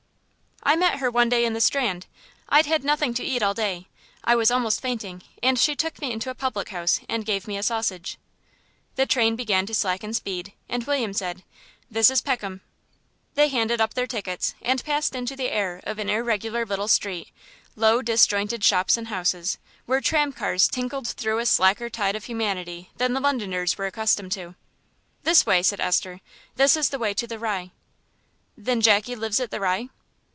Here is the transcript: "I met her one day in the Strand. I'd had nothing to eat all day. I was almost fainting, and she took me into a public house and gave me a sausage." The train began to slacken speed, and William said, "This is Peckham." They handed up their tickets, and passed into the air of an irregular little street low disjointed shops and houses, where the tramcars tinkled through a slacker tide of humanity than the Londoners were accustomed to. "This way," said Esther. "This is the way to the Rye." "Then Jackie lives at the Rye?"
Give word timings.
"I 0.63 0.75
met 0.77 0.99
her 0.99 1.09
one 1.09 1.27
day 1.27 1.43
in 1.43 1.53
the 1.53 1.59
Strand. 1.59 2.05
I'd 2.47 2.67
had 2.67 2.83
nothing 2.83 3.15
to 3.15 3.23
eat 3.25 3.41
all 3.41 3.55
day. 3.55 3.87
I 4.23 4.35
was 4.35 4.51
almost 4.51 4.79
fainting, 4.79 5.23
and 5.43 5.57
she 5.59 5.75
took 5.75 5.99
me 5.99 6.11
into 6.13 6.29
a 6.29 6.35
public 6.35 6.69
house 6.69 7.01
and 7.09 7.25
gave 7.25 7.47
me 7.47 7.57
a 7.57 7.63
sausage." 7.63 8.17
The 8.95 9.07
train 9.07 9.35
began 9.35 9.65
to 9.65 9.73
slacken 9.73 10.13
speed, 10.13 10.53
and 10.69 10.85
William 10.85 11.13
said, 11.13 11.43
"This 11.89 12.11
is 12.11 12.21
Peckham." 12.21 12.61
They 13.33 13.49
handed 13.49 13.81
up 13.81 13.95
their 13.95 14.07
tickets, 14.07 14.53
and 14.61 14.85
passed 14.85 15.15
into 15.15 15.35
the 15.35 15.49
air 15.51 15.81
of 15.83 15.97
an 15.97 16.09
irregular 16.09 16.63
little 16.63 16.87
street 16.87 17.31
low 17.75 18.01
disjointed 18.03 18.63
shops 18.63 18.95
and 18.97 19.07
houses, 19.07 19.57
where 19.87 19.99
the 19.99 20.05
tramcars 20.07 20.69
tinkled 20.69 21.07
through 21.07 21.39
a 21.39 21.47
slacker 21.47 21.89
tide 21.89 22.15
of 22.15 22.25
humanity 22.25 22.91
than 22.97 23.13
the 23.13 23.19
Londoners 23.19 23.77
were 23.77 23.87
accustomed 23.87 24.31
to. 24.33 24.55
"This 25.23 25.43
way," 25.43 25.63
said 25.63 25.81
Esther. 25.81 26.21
"This 26.55 26.77
is 26.77 26.89
the 26.89 26.99
way 26.99 27.13
to 27.15 27.25
the 27.27 27.39
Rye." 27.39 27.71
"Then 28.55 28.79
Jackie 28.79 29.17
lives 29.17 29.39
at 29.41 29.49
the 29.49 29.59
Rye?" 29.59 29.89